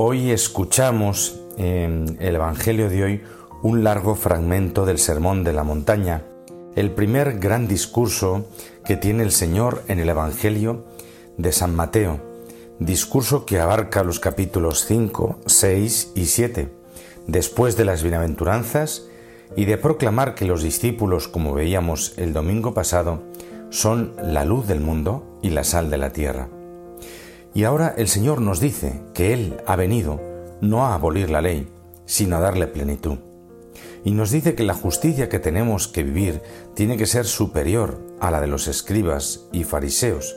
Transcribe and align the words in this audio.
Hoy 0.00 0.30
escuchamos 0.30 1.40
en 1.56 2.18
el 2.20 2.36
Evangelio 2.36 2.88
de 2.88 3.02
hoy 3.02 3.22
un 3.64 3.82
largo 3.82 4.14
fragmento 4.14 4.86
del 4.86 4.98
Sermón 5.00 5.42
de 5.42 5.52
la 5.52 5.64
Montaña, 5.64 6.22
el 6.76 6.92
primer 6.92 7.40
gran 7.40 7.66
discurso 7.66 8.46
que 8.84 8.96
tiene 8.96 9.24
el 9.24 9.32
Señor 9.32 9.82
en 9.88 9.98
el 9.98 10.08
Evangelio 10.08 10.84
de 11.36 11.50
San 11.50 11.74
Mateo, 11.74 12.20
discurso 12.78 13.44
que 13.44 13.58
abarca 13.58 14.04
los 14.04 14.20
capítulos 14.20 14.84
5, 14.86 15.40
6 15.46 16.12
y 16.14 16.26
7, 16.26 16.68
después 17.26 17.76
de 17.76 17.84
las 17.84 18.04
bienaventuranzas 18.04 19.08
y 19.56 19.64
de 19.64 19.78
proclamar 19.78 20.36
que 20.36 20.44
los 20.44 20.62
discípulos, 20.62 21.26
como 21.26 21.54
veíamos 21.54 22.14
el 22.18 22.32
domingo 22.32 22.72
pasado, 22.72 23.24
son 23.70 24.14
la 24.22 24.44
luz 24.44 24.68
del 24.68 24.78
mundo 24.78 25.40
y 25.42 25.50
la 25.50 25.64
sal 25.64 25.90
de 25.90 25.98
la 25.98 26.12
tierra. 26.12 26.48
Y 27.54 27.64
ahora 27.64 27.94
el 27.96 28.08
Señor 28.08 28.40
nos 28.40 28.60
dice 28.60 29.00
que 29.14 29.32
Él 29.32 29.56
ha 29.66 29.76
venido 29.76 30.20
no 30.60 30.84
a 30.84 30.94
abolir 30.94 31.30
la 31.30 31.42
ley, 31.42 31.68
sino 32.04 32.36
a 32.36 32.40
darle 32.40 32.66
plenitud. 32.66 33.18
Y 34.04 34.12
nos 34.12 34.30
dice 34.30 34.54
que 34.54 34.64
la 34.64 34.74
justicia 34.74 35.28
que 35.28 35.38
tenemos 35.38 35.88
que 35.88 36.02
vivir 36.02 36.42
tiene 36.74 36.96
que 36.96 37.06
ser 37.06 37.26
superior 37.26 38.00
a 38.20 38.30
la 38.30 38.40
de 38.40 38.46
los 38.46 38.68
escribas 38.68 39.46
y 39.52 39.64
fariseos, 39.64 40.36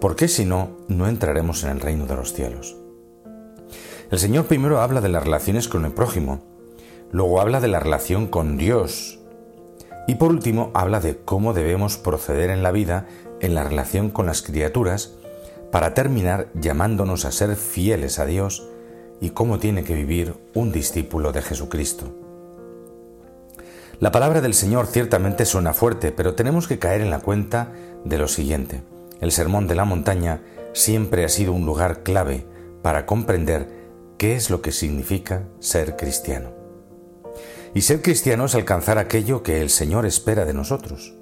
porque 0.00 0.28
si 0.28 0.44
no, 0.44 0.76
no 0.88 1.08
entraremos 1.08 1.64
en 1.64 1.70
el 1.70 1.80
reino 1.80 2.06
de 2.06 2.16
los 2.16 2.32
cielos. 2.32 2.76
El 4.10 4.18
Señor 4.18 4.46
primero 4.46 4.80
habla 4.80 5.00
de 5.00 5.08
las 5.08 5.24
relaciones 5.24 5.68
con 5.68 5.84
el 5.84 5.92
prójimo, 5.92 6.40
luego 7.10 7.40
habla 7.40 7.60
de 7.60 7.68
la 7.68 7.80
relación 7.80 8.26
con 8.26 8.56
Dios 8.56 9.18
y 10.06 10.14
por 10.14 10.30
último 10.30 10.70
habla 10.72 11.00
de 11.00 11.18
cómo 11.18 11.52
debemos 11.52 11.98
proceder 11.98 12.48
en 12.50 12.62
la 12.62 12.72
vida 12.72 13.06
en 13.40 13.54
la 13.54 13.64
relación 13.64 14.08
con 14.10 14.26
las 14.26 14.42
criaturas 14.42 15.14
para 15.70 15.94
terminar 15.94 16.48
llamándonos 16.54 17.24
a 17.24 17.32
ser 17.32 17.56
fieles 17.56 18.18
a 18.18 18.26
Dios 18.26 18.66
y 19.20 19.30
cómo 19.30 19.58
tiene 19.58 19.84
que 19.84 19.94
vivir 19.94 20.34
un 20.54 20.72
discípulo 20.72 21.32
de 21.32 21.42
Jesucristo. 21.42 22.14
La 24.00 24.12
palabra 24.12 24.40
del 24.40 24.54
Señor 24.54 24.86
ciertamente 24.86 25.44
suena 25.44 25.72
fuerte, 25.72 26.12
pero 26.12 26.34
tenemos 26.34 26.68
que 26.68 26.78
caer 26.78 27.00
en 27.00 27.10
la 27.10 27.18
cuenta 27.18 27.72
de 28.04 28.18
lo 28.18 28.28
siguiente. 28.28 28.82
El 29.20 29.32
Sermón 29.32 29.66
de 29.66 29.74
la 29.74 29.84
Montaña 29.84 30.40
siempre 30.72 31.24
ha 31.24 31.28
sido 31.28 31.52
un 31.52 31.66
lugar 31.66 32.04
clave 32.04 32.46
para 32.82 33.06
comprender 33.06 33.68
qué 34.16 34.36
es 34.36 34.50
lo 34.50 34.62
que 34.62 34.70
significa 34.70 35.42
ser 35.58 35.96
cristiano. 35.96 36.50
Y 37.74 37.82
ser 37.82 38.00
cristiano 38.00 38.44
es 38.44 38.54
alcanzar 38.54 38.98
aquello 38.98 39.42
que 39.42 39.62
el 39.62 39.68
Señor 39.68 40.06
espera 40.06 40.44
de 40.44 40.54
nosotros. 40.54 41.14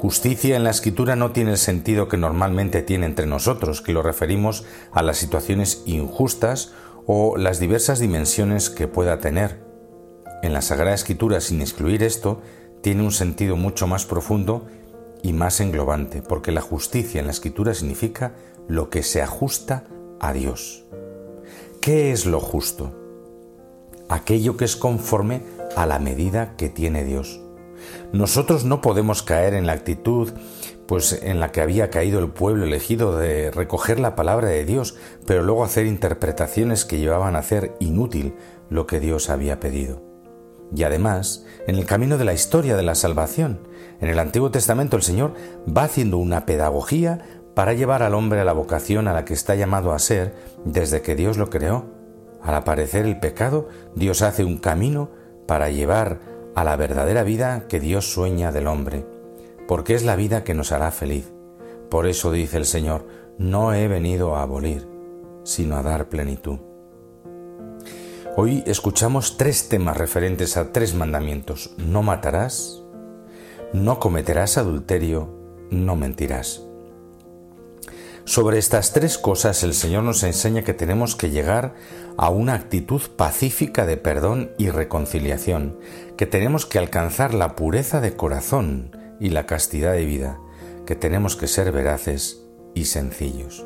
Justicia 0.00 0.56
en 0.56 0.64
la 0.64 0.70
escritura 0.70 1.16
no 1.16 1.32
tiene 1.32 1.52
el 1.52 1.56
sentido 1.56 2.06
que 2.06 2.18
normalmente 2.18 2.82
tiene 2.82 3.06
entre 3.06 3.24
nosotros, 3.24 3.80
que 3.80 3.94
lo 3.94 4.02
referimos 4.02 4.66
a 4.92 5.02
las 5.02 5.16
situaciones 5.16 5.82
injustas 5.86 6.72
o 7.06 7.38
las 7.38 7.60
diversas 7.60 7.98
dimensiones 7.98 8.68
que 8.68 8.88
pueda 8.88 9.20
tener. 9.20 9.64
En 10.42 10.52
la 10.52 10.60
Sagrada 10.60 10.94
Escritura, 10.94 11.40
sin 11.40 11.62
excluir 11.62 12.02
esto, 12.02 12.42
tiene 12.82 13.04
un 13.04 13.10
sentido 13.10 13.56
mucho 13.56 13.86
más 13.86 14.04
profundo 14.04 14.66
y 15.22 15.32
más 15.32 15.60
englobante, 15.60 16.20
porque 16.20 16.52
la 16.52 16.60
justicia 16.60 17.18
en 17.18 17.26
la 17.26 17.32
Escritura 17.32 17.72
significa 17.72 18.34
lo 18.68 18.90
que 18.90 19.02
se 19.02 19.22
ajusta 19.22 19.84
a 20.20 20.34
Dios. 20.34 20.84
¿Qué 21.80 22.12
es 22.12 22.26
lo 22.26 22.40
justo? 22.40 22.92
Aquello 24.10 24.58
que 24.58 24.66
es 24.66 24.76
conforme 24.76 25.40
a 25.74 25.86
la 25.86 25.98
medida 25.98 26.54
que 26.56 26.68
tiene 26.68 27.02
Dios. 27.02 27.40
Nosotros 28.12 28.64
no 28.64 28.80
podemos 28.80 29.22
caer 29.22 29.54
en 29.54 29.66
la 29.66 29.72
actitud 29.72 30.32
pues 30.86 31.20
en 31.22 31.40
la 31.40 31.50
que 31.50 31.60
había 31.60 31.90
caído 31.90 32.20
el 32.20 32.30
pueblo 32.30 32.64
elegido 32.64 33.18
de 33.18 33.50
recoger 33.50 33.98
la 33.98 34.14
palabra 34.14 34.48
de 34.48 34.64
Dios, 34.64 34.96
pero 35.26 35.42
luego 35.42 35.64
hacer 35.64 35.86
interpretaciones 35.86 36.84
que 36.84 36.98
llevaban 36.98 37.36
a 37.36 37.40
hacer 37.40 37.74
inútil 37.80 38.34
lo 38.70 38.86
que 38.86 39.00
Dios 39.00 39.28
había 39.28 39.60
pedido. 39.60 40.02
Y 40.74 40.82
además, 40.82 41.44
en 41.66 41.76
el 41.76 41.86
camino 41.86 42.18
de 42.18 42.24
la 42.24 42.34
historia 42.34 42.76
de 42.76 42.82
la 42.82 42.94
salvación, 42.94 43.60
en 44.00 44.08
el 44.08 44.18
Antiguo 44.18 44.50
Testamento 44.50 44.96
el 44.96 45.02
Señor 45.02 45.34
va 45.66 45.84
haciendo 45.84 46.18
una 46.18 46.46
pedagogía 46.46 47.20
para 47.54 47.72
llevar 47.72 48.02
al 48.02 48.14
hombre 48.14 48.40
a 48.40 48.44
la 48.44 48.52
vocación 48.52 49.08
a 49.08 49.12
la 49.12 49.24
que 49.24 49.34
está 49.34 49.54
llamado 49.54 49.92
a 49.92 49.98
ser 49.98 50.34
desde 50.64 51.02
que 51.02 51.14
Dios 51.14 51.38
lo 51.38 51.50
creó. 51.50 51.86
Al 52.42 52.54
aparecer 52.54 53.06
el 53.06 53.18
pecado, 53.18 53.68
Dios 53.94 54.22
hace 54.22 54.44
un 54.44 54.58
camino 54.58 55.10
para 55.46 55.70
llevar 55.70 56.18
a 56.56 56.64
la 56.64 56.74
verdadera 56.74 57.22
vida 57.22 57.68
que 57.68 57.78
Dios 57.78 58.10
sueña 58.10 58.50
del 58.50 58.66
hombre, 58.66 59.06
porque 59.68 59.94
es 59.94 60.04
la 60.04 60.16
vida 60.16 60.42
que 60.42 60.54
nos 60.54 60.72
hará 60.72 60.90
feliz. 60.90 61.30
Por 61.90 62.06
eso 62.06 62.32
dice 62.32 62.56
el 62.56 62.64
Señor, 62.64 63.06
no 63.38 63.74
he 63.74 63.86
venido 63.88 64.34
a 64.34 64.42
abolir, 64.42 64.88
sino 65.44 65.76
a 65.76 65.82
dar 65.82 66.08
plenitud. 66.08 66.58
Hoy 68.36 68.64
escuchamos 68.66 69.36
tres 69.36 69.68
temas 69.68 69.98
referentes 69.98 70.56
a 70.56 70.72
tres 70.72 70.94
mandamientos. 70.94 71.74
No 71.76 72.02
matarás, 72.02 72.82
no 73.74 74.00
cometerás 74.00 74.56
adulterio, 74.56 75.28
no 75.70 75.94
mentirás. 75.94 76.65
Sobre 78.26 78.58
estas 78.58 78.92
tres 78.92 79.18
cosas 79.18 79.62
el 79.62 79.72
Señor 79.72 80.02
nos 80.02 80.24
enseña 80.24 80.64
que 80.64 80.74
tenemos 80.74 81.14
que 81.14 81.30
llegar 81.30 81.74
a 82.16 82.28
una 82.28 82.54
actitud 82.54 83.00
pacífica 83.14 83.86
de 83.86 83.96
perdón 83.96 84.50
y 84.58 84.68
reconciliación, 84.68 85.78
que 86.16 86.26
tenemos 86.26 86.66
que 86.66 86.80
alcanzar 86.80 87.34
la 87.34 87.54
pureza 87.54 88.00
de 88.00 88.16
corazón 88.16 88.90
y 89.20 89.30
la 89.30 89.46
castidad 89.46 89.92
de 89.92 90.06
vida, 90.06 90.40
que 90.86 90.96
tenemos 90.96 91.36
que 91.36 91.46
ser 91.46 91.70
veraces 91.70 92.42
y 92.74 92.86
sencillos. 92.86 93.64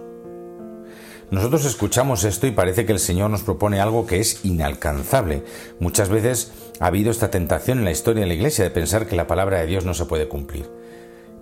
Nosotros 1.30 1.64
escuchamos 1.64 2.24
esto 2.24 2.46
y 2.46 2.50
parece 2.50 2.84
que 2.84 2.92
el 2.92 2.98
Señor 2.98 3.30
nos 3.30 3.42
propone 3.42 3.80
algo 3.80 4.06
que 4.06 4.20
es 4.20 4.44
inalcanzable. 4.44 5.42
Muchas 5.78 6.10
veces 6.10 6.52
ha 6.80 6.86
habido 6.88 7.10
esta 7.10 7.30
tentación 7.30 7.78
en 7.78 7.86
la 7.86 7.92
historia 7.92 8.20
de 8.20 8.28
la 8.28 8.34
Iglesia 8.34 8.64
de 8.64 8.70
pensar 8.70 9.06
que 9.06 9.16
la 9.16 9.26
palabra 9.26 9.60
de 9.60 9.66
Dios 9.66 9.86
no 9.86 9.94
se 9.94 10.04
puede 10.04 10.28
cumplir. 10.28 10.68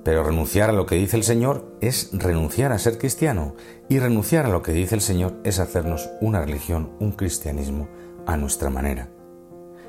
Pero 0.04 0.24
renunciar 0.24 0.70
a 0.70 0.72
lo 0.72 0.86
que 0.86 0.94
dice 0.94 1.16
el 1.16 1.24
Señor 1.24 1.76
es 1.80 2.10
renunciar 2.12 2.72
a 2.72 2.78
ser 2.78 2.98
cristiano 2.98 3.54
y 3.88 3.98
renunciar 3.98 4.46
a 4.46 4.50
lo 4.50 4.62
que 4.62 4.72
dice 4.72 4.94
el 4.94 5.00
Señor 5.00 5.34
es 5.44 5.58
hacernos 5.58 6.08
una 6.20 6.40
religión, 6.40 6.92
un 7.00 7.12
cristianismo 7.12 7.88
a 8.26 8.36
nuestra 8.36 8.70
manera. 8.70 9.10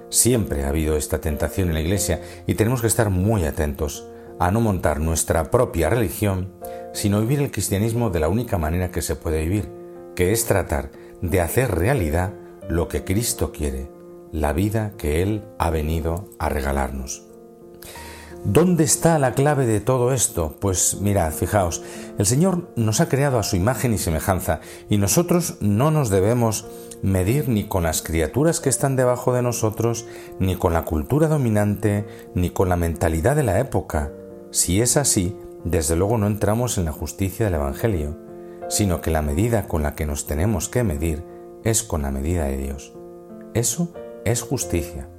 Siempre 0.10 0.64
ha 0.64 0.70
habido 0.70 0.98
esta 0.98 1.22
tentación 1.22 1.68
en 1.68 1.76
la 1.76 1.82
Iglesia 1.82 2.22
y 2.48 2.56
tenemos 2.56 2.82
que 2.82 2.88
estar 2.88 3.10
muy 3.10 3.46
atentos 3.46 4.08
a 4.40 4.52
no 4.52 4.62
montar 4.62 5.00
nuestra 5.00 5.52
propia 5.52 5.90
religión, 5.90 6.54
sino 6.94 7.22
vivir 7.22 7.40
el 7.42 7.52
cristianismo 7.52 8.10
de 8.10 8.20
la 8.20 8.30
única 8.30 8.58
manera 8.58 8.90
que 8.90 9.02
se 9.02 9.16
puede 9.16 9.44
vivir, 9.44 9.70
que 10.16 10.32
es 10.32 10.46
tratar 10.46 10.92
de 11.22 11.42
hacer 11.42 11.76
realidad 11.76 12.34
lo 12.70 12.88
que 12.88 13.04
Cristo 13.04 13.52
quiere, 13.52 13.92
la 14.32 14.54
vida 14.54 14.94
que 14.98 15.22
Él 15.22 15.44
ha 15.60 15.70
venido 15.70 16.30
a 16.40 16.50
regalarnos. 16.50 17.29
¿Dónde 18.46 18.86
está 18.86 19.20
la 19.20 19.34
clave 19.34 19.66
de 19.66 19.82
todo 19.82 20.14
esto? 20.14 20.56
Pues 20.60 21.02
mirad, 21.02 21.34
fijaos, 21.34 21.84
el 22.18 22.26
Señor 22.26 22.70
nos 22.78 23.02
ha 23.02 23.10
creado 23.10 23.38
a 23.38 23.44
su 23.44 23.58
imagen 23.58 23.94
y 23.94 23.98
semejanza 23.98 24.62
y 24.90 24.98
nosotros 24.98 25.58
no 25.60 25.92
nos 25.92 26.10
debemos 26.10 26.66
medir 27.02 27.50
ni 27.50 27.66
con 27.66 27.84
las 27.84 28.02
criaturas 28.02 28.62
que 28.62 28.70
están 28.70 28.96
debajo 28.96 29.34
de 29.34 29.42
nosotros, 29.42 30.08
ni 30.40 30.56
con 30.56 30.74
la 30.74 30.86
cultura 30.86 31.28
dominante, 31.28 32.08
ni 32.34 32.50
con 32.50 32.70
la 32.70 32.78
mentalidad 32.78 33.36
de 33.36 33.44
la 33.44 33.60
época. 33.60 34.12
Si 34.52 34.82
es 34.82 34.96
así, 34.96 35.38
desde 35.66 35.98
luego 35.98 36.18
no 36.18 36.28
entramos 36.28 36.78
en 36.78 36.86
la 36.86 36.94
justicia 36.94 37.46
del 37.46 37.56
Evangelio, 37.56 38.18
sino 38.70 39.02
que 39.02 39.12
la 39.12 39.22
medida 39.22 39.68
con 39.68 39.84
la 39.84 39.96
que 39.96 40.06
nos 40.06 40.28
tenemos 40.28 40.70
que 40.70 40.84
medir 40.84 41.24
es 41.66 41.84
con 41.84 42.04
la 42.04 42.12
medida 42.12 42.46
de 42.46 42.58
Dios. 42.58 42.94
Eso 43.54 43.94
es 44.24 44.42
justicia. 44.42 45.10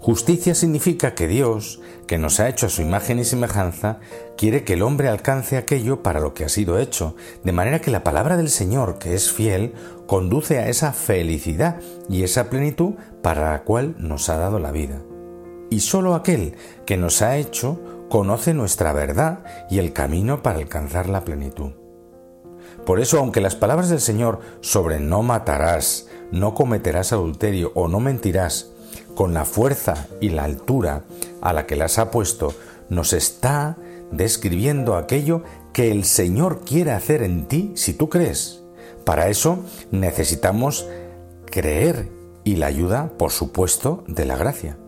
Justicia 0.00 0.54
significa 0.54 1.14
que 1.14 1.26
Dios, 1.26 1.80
que 2.06 2.18
nos 2.18 2.38
ha 2.38 2.48
hecho 2.48 2.66
a 2.66 2.68
su 2.68 2.82
imagen 2.82 3.18
y 3.18 3.24
semejanza, 3.24 3.98
quiere 4.36 4.62
que 4.62 4.74
el 4.74 4.82
hombre 4.82 5.08
alcance 5.08 5.56
aquello 5.56 6.04
para 6.04 6.20
lo 6.20 6.34
que 6.34 6.44
ha 6.44 6.48
sido 6.48 6.78
hecho, 6.78 7.16
de 7.42 7.52
manera 7.52 7.80
que 7.80 7.90
la 7.90 8.04
palabra 8.04 8.36
del 8.36 8.48
Señor, 8.48 8.98
que 8.98 9.14
es 9.14 9.32
fiel, 9.32 9.74
conduce 10.06 10.58
a 10.58 10.68
esa 10.68 10.92
felicidad 10.92 11.80
y 12.08 12.22
esa 12.22 12.48
plenitud 12.48 12.94
para 13.22 13.50
la 13.50 13.64
cual 13.64 13.96
nos 13.98 14.28
ha 14.28 14.36
dado 14.36 14.60
la 14.60 14.70
vida. 14.70 15.02
Y 15.68 15.80
sólo 15.80 16.14
aquel 16.14 16.54
que 16.86 16.96
nos 16.96 17.20
ha 17.20 17.36
hecho 17.36 17.80
conoce 18.08 18.54
nuestra 18.54 18.92
verdad 18.92 19.44
y 19.68 19.80
el 19.80 19.92
camino 19.92 20.42
para 20.42 20.60
alcanzar 20.60 21.08
la 21.08 21.24
plenitud. 21.24 21.72
Por 22.86 23.00
eso, 23.00 23.18
aunque 23.18 23.40
las 23.40 23.56
palabras 23.56 23.90
del 23.90 24.00
Señor 24.00 24.40
sobre 24.60 25.00
no 25.00 25.22
matarás, 25.22 26.08
no 26.30 26.54
cometerás 26.54 27.12
adulterio 27.12 27.72
o 27.74 27.88
no 27.88 28.00
mentirás, 28.00 28.70
con 29.18 29.34
la 29.34 29.44
fuerza 29.44 30.06
y 30.20 30.28
la 30.28 30.44
altura 30.44 31.02
a 31.40 31.52
la 31.52 31.66
que 31.66 31.74
las 31.74 31.98
ha 31.98 32.12
puesto, 32.12 32.54
nos 32.88 33.12
está 33.12 33.76
describiendo 34.12 34.94
aquello 34.94 35.42
que 35.72 35.90
el 35.90 36.04
Señor 36.04 36.60
quiere 36.60 36.92
hacer 36.92 37.24
en 37.24 37.48
ti 37.48 37.72
si 37.74 37.94
tú 37.94 38.08
crees. 38.08 38.62
Para 39.04 39.26
eso 39.26 39.64
necesitamos 39.90 40.86
creer 41.46 42.08
y 42.44 42.54
la 42.54 42.66
ayuda, 42.66 43.10
por 43.18 43.32
supuesto, 43.32 44.04
de 44.06 44.24
la 44.24 44.36
gracia. 44.36 44.78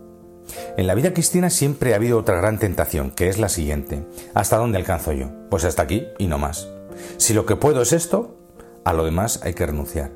En 0.76 0.86
la 0.86 0.94
vida 0.94 1.12
cristiana 1.12 1.50
siempre 1.50 1.92
ha 1.92 1.96
habido 1.96 2.16
otra 2.16 2.36
gran 2.36 2.60
tentación, 2.60 3.10
que 3.10 3.28
es 3.28 3.40
la 3.40 3.48
siguiente. 3.48 4.06
¿Hasta 4.32 4.58
dónde 4.58 4.78
alcanzo 4.78 5.10
yo? 5.10 5.26
Pues 5.50 5.64
hasta 5.64 5.82
aquí 5.82 6.06
y 6.18 6.28
no 6.28 6.38
más. 6.38 6.68
Si 7.16 7.34
lo 7.34 7.46
que 7.46 7.56
puedo 7.56 7.82
es 7.82 7.92
esto, 7.92 8.36
A 8.84 8.92
lo 8.92 9.04
demás 9.04 9.40
hay 9.42 9.54
que 9.54 9.66
renunciar. 9.66 10.12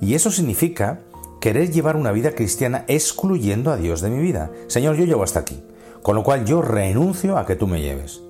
Y 0.00 0.14
eso 0.14 0.30
significa 0.32 1.00
querer 1.44 1.70
llevar 1.70 1.96
una 1.96 2.10
vida 2.10 2.34
cristiana 2.34 2.86
excluyendo 2.88 3.70
a 3.70 3.76
Dios 3.76 4.00
de 4.00 4.08
mi 4.08 4.22
vida. 4.22 4.50
Señor, 4.66 4.96
yo 4.96 5.04
llevo 5.04 5.24
hasta 5.24 5.40
aquí, 5.40 5.62
con 6.00 6.16
lo 6.16 6.22
cual 6.22 6.46
yo 6.46 6.62
renuncio 6.62 7.36
a 7.36 7.44
que 7.44 7.54
tú 7.54 7.66
me 7.66 7.82
lleves. 7.82 8.22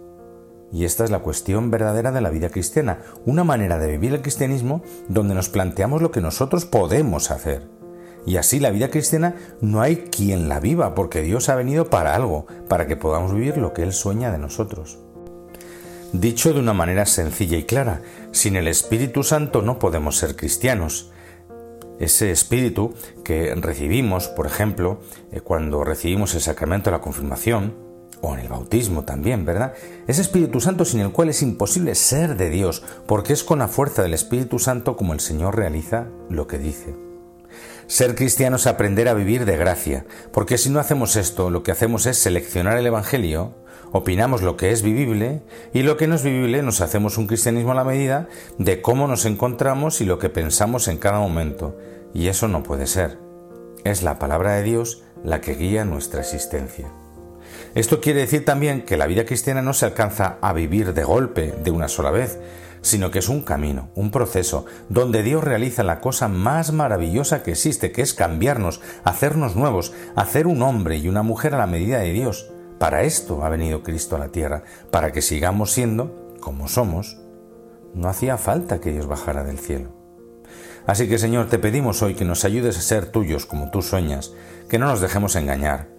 Y 0.72 0.84
esta 0.84 1.05
es 1.05 1.12
la 1.12 1.20
cuestión 1.20 1.70
verdadera 1.70 2.11
de 2.11 2.20
la 2.20 2.31
vida 2.31 2.49
cristiana, 2.49 3.02
una 3.25 3.44
manera 3.44 3.78
de 3.78 3.87
vivir 3.87 4.14
el 4.14 4.20
cristianismo 4.20 4.82
donde 5.06 5.37
nos 5.37 5.49
planteamos 5.49 6.02
lo 6.02 6.11
que 6.11 6.20
nosotros 6.20 6.64
podemos 6.64 7.31
hacer. 7.31 7.69
Y 8.26 8.37
así 8.37 8.58
la 8.58 8.72
vida 8.72 8.90
cristiana 8.90 9.37
no 9.60 9.81
hay 9.81 10.08
quien 10.10 10.49
la 10.49 10.58
viva, 10.58 10.96
porque 10.96 11.22
Dios 11.22 11.49
ha 11.49 11.55
venido 11.55 11.90
para 11.90 12.17
algo, 12.17 12.49
para 12.69 12.88
que 12.88 12.96
podamos 12.96 13.32
vivir 13.32 13.58
lo 13.58 13.72
que 13.72 13.84
Él 13.84 13.93
sueña 13.93 14.32
de 14.32 14.38
nosotros. 14.38 14.99
Dicho 16.12 16.52
de 16.52 16.58
una 16.58 16.72
manera 16.72 17.06
sencilla 17.06 17.58
y 17.58 17.62
clara, 17.62 18.02
sin 18.32 18.56
el 18.56 18.67
Espíritu 18.67 19.22
Santo 19.22 19.62
no 19.62 19.78
podemos 19.78 20.17
ser 20.17 20.34
cristianos. 20.34 21.12
Ese 22.00 22.31
espíritu 22.31 22.94
que 23.25 23.55
recibimos, 23.55 24.29
por 24.29 24.46
ejemplo, 24.46 25.00
eh, 25.32 25.41
cuando 25.41 25.85
recibimos 25.85 26.35
el 26.35 26.41
sacramento 26.41 26.91
de 26.91 26.96
la 26.96 27.02
confirmación, 27.02 27.85
o 28.25 28.35
en 28.35 28.41
el 28.41 28.49
bautismo 28.49 29.05
también, 29.05 29.44
¿verdad? 29.44 29.75
Ese 30.06 30.23
Espíritu 30.23 30.61
Santo 30.61 30.85
sin 30.85 31.00
el 31.00 31.12
cual 31.12 31.29
es 31.29 31.43
imposible 31.43 31.94
ser 31.94 32.37
de 32.37 32.49
Dios, 32.49 32.82
porque 33.06 33.35
es 33.35 33.44
con 33.44 33.58
la 33.58 33.69
fuerza 33.69 34.02
del 34.02 34.14
Espíritu 34.14 34.58
Santo 34.58 34.96
como 34.96 35.12
el 35.12 35.20
Señor 35.20 35.56
realiza 35.56 36.06
lo 36.31 36.46
que 36.46 36.58
dice. 36.58 36.94
Ser 37.87 38.14
cristiano 38.14 38.56
es 38.56 38.67
aprender 38.67 39.08
a 39.08 39.14
vivir 39.14 39.44
de 39.44 39.58
gracia, 39.58 40.06
porque 40.32 40.56
si 40.56 40.70
no 40.70 40.81
hacemos 40.81 41.17
esto, 41.17 41.50
lo 41.50 41.62
que 41.62 41.70
hacemos 41.70 42.06
es 42.06 42.17
seleccionar 42.17 42.79
el 42.79 42.87
Evangelio, 42.87 43.55
opinamos 43.96 44.43
lo 44.43 44.56
que 44.56 44.73
es 44.73 44.82
vivible 44.82 45.41
y 45.73 45.82
lo 45.82 45.96
que 45.96 46.08
no 46.08 46.17
es 46.17 46.25
vivible 46.25 46.62
nos 46.62 46.81
hacemos 46.81 47.17
un 47.17 47.29
cristianismo 47.29 47.70
a 47.70 47.76
la 47.76 47.85
medida 47.85 48.26
de 48.58 48.82
cómo 48.82 49.06
nos 49.06 49.25
encontramos 49.25 50.00
y 50.00 50.05
lo 50.05 50.19
que 50.19 50.29
pensamos 50.29 50.88
en 50.88 50.99
cada 50.99 51.20
momento, 51.20 51.79
y 52.12 52.26
eso 52.26 52.49
no 52.49 52.64
puede 52.64 52.88
ser. 52.88 53.20
Es 53.85 54.02
la 54.02 54.19
palabra 54.19 54.55
de 54.55 54.64
Dios 54.64 55.05
la 55.23 55.41
que 55.41 55.55
guía 55.55 55.85
nuestra 55.85 56.23
existencia. 56.23 56.91
Esto 57.76 58.00
quiere 58.00 58.23
decir 58.23 58.44
también 58.44 58.85
que 58.85 58.96
la 58.96 59.06
vida 59.06 59.25
cristiana 59.25 59.62
no 59.62 59.73
se 59.75 59.87
alcanza 59.87 60.38
a 60.41 60.52
vivir 60.52 60.93
de 60.93 61.05
golpe, 61.05 61.55
de 61.62 61.70
una 61.70 61.87
sola 61.87 62.11
vez, 62.11 62.41
sino 62.82 63.12
que 63.12 63.20
es 63.20 63.29
un 63.29 63.43
camino, 63.43 63.91
un 63.94 64.11
proceso, 64.11 64.67
donde 64.88 65.23
Dios 65.23 65.44
realiza 65.44 65.85
la 65.85 66.00
cosa 66.00 66.26
más 66.26 66.73
maravillosa 66.73 67.44
que 67.44 67.52
existe, 67.52 67.93
que 67.93 68.02
es 68.02 68.12
cambiarnos, 68.12 68.81
hacernos 69.05 69.55
nuevos, 69.55 69.93
hacer 70.17 70.49
un 70.49 70.62
hombre 70.62 70.96
y 70.96 71.08
una 71.08 71.23
mujer 71.23 71.55
a 71.55 71.58
la 71.58 71.69
medida 71.69 72.00
de 72.00 72.12
Dios. 72.12 72.50
Para 72.78 73.02
esto 73.02 73.44
ha 73.44 73.48
venido 73.48 73.82
Cristo 73.82 74.16
a 74.16 74.18
la 74.18 74.28
tierra, 74.28 74.64
para 74.90 75.12
que 75.12 75.22
sigamos 75.22 75.72
siendo 75.72 76.34
como 76.40 76.68
somos. 76.68 77.18
No 77.94 78.08
hacía 78.08 78.36
falta 78.36 78.80
que 78.80 78.92
Dios 78.92 79.06
bajara 79.06 79.44
del 79.44 79.58
cielo. 79.58 79.90
Así 80.86 81.08
que 81.08 81.18
Señor, 81.18 81.48
te 81.48 81.58
pedimos 81.58 82.02
hoy 82.02 82.14
que 82.14 82.24
nos 82.24 82.44
ayudes 82.44 82.76
a 82.76 82.82
ser 82.82 83.06
tuyos 83.06 83.46
como 83.46 83.70
tú 83.70 83.80
sueñas, 83.80 84.32
que 84.68 84.78
no 84.78 84.86
nos 84.86 85.00
dejemos 85.00 85.36
engañar, 85.36 85.94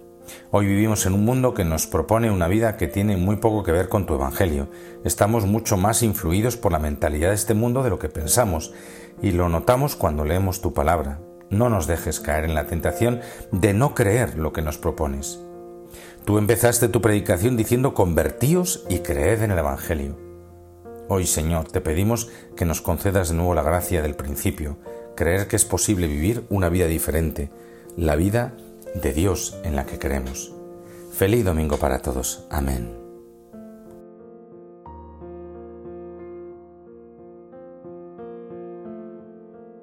Hoy 0.50 0.66
vivimos 0.66 1.06
en 1.06 1.14
un 1.14 1.24
mundo 1.24 1.54
que 1.54 1.64
nos 1.64 1.86
propone 1.86 2.30
una 2.30 2.48
vida 2.48 2.76
que 2.76 2.88
tiene 2.88 3.16
muy 3.16 3.36
poco 3.36 3.62
que 3.62 3.72
ver 3.72 3.88
con 3.88 4.06
tu 4.06 4.14
Evangelio. 4.14 4.68
Estamos 5.04 5.46
mucho 5.46 5.76
más 5.76 6.02
influidos 6.02 6.56
por 6.56 6.72
la 6.72 6.78
mentalidad 6.78 7.28
de 7.30 7.34
este 7.34 7.54
mundo 7.54 7.82
de 7.82 7.90
lo 7.90 7.98
que 7.98 8.08
pensamos, 8.08 8.72
y 9.22 9.32
lo 9.32 9.48
notamos 9.48 9.96
cuando 9.96 10.24
leemos 10.24 10.60
tu 10.60 10.72
palabra. 10.72 11.20
No 11.48 11.68
nos 11.68 11.86
dejes 11.86 12.20
caer 12.20 12.44
en 12.44 12.54
la 12.54 12.66
tentación 12.66 13.20
de 13.52 13.72
no 13.72 13.94
creer 13.94 14.36
lo 14.36 14.52
que 14.52 14.62
nos 14.62 14.78
propones. 14.78 15.40
Tú 16.26 16.38
empezaste 16.38 16.88
tu 16.88 17.00
predicación 17.00 17.56
diciendo 17.56 17.94
convertíos 17.94 18.84
y 18.88 18.98
creed 18.98 19.42
en 19.42 19.52
el 19.52 19.58
Evangelio. 19.60 20.18
Hoy, 21.08 21.24
Señor, 21.24 21.68
te 21.68 21.80
pedimos 21.80 22.28
que 22.56 22.64
nos 22.64 22.82
concedas 22.82 23.28
de 23.28 23.36
nuevo 23.36 23.54
la 23.54 23.62
gracia 23.62 24.02
del 24.02 24.16
principio, 24.16 24.76
creer 25.14 25.46
que 25.46 25.54
es 25.54 25.64
posible 25.64 26.08
vivir 26.08 26.44
una 26.50 26.68
vida 26.68 26.88
diferente, 26.88 27.52
la 27.96 28.16
vida 28.16 28.56
de 29.00 29.12
Dios 29.12 29.56
en 29.62 29.76
la 29.76 29.86
que 29.86 30.00
creemos. 30.00 30.52
Feliz 31.12 31.44
domingo 31.44 31.76
para 31.76 32.00
todos. 32.00 32.44
Amén. 32.50 33.05